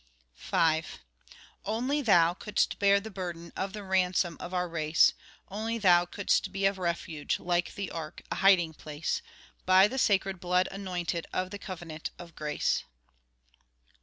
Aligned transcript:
V 0.35 0.83
Only 1.63 2.01
thou 2.01 2.33
could'st 2.33 2.79
bear 2.79 2.99
the 2.99 3.11
burden 3.11 3.53
Of 3.55 3.73
the 3.73 3.83
ransom 3.83 4.35
of 4.39 4.51
our 4.51 4.67
race; 4.67 5.13
Only 5.47 5.77
thou 5.77 6.05
could'st 6.07 6.51
be 6.51 6.65
a 6.65 6.73
refuge, 6.73 7.37
Like 7.37 7.75
the 7.75 7.91
ark, 7.91 8.23
a 8.31 8.35
hiding 8.37 8.73
place, 8.73 9.21
By 9.63 9.87
the 9.87 9.99
sacred 9.99 10.39
blood 10.39 10.67
anointed, 10.71 11.27
Of 11.31 11.51
the 11.51 11.59
Covenant 11.59 12.09
of 12.17 12.33
Grace. 12.33 12.83